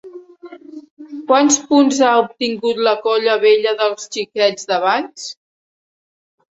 [1.31, 5.33] Quants punts ha obtingut la Colla Vella dels Xiquets de Valls?